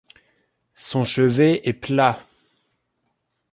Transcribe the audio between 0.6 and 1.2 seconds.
Son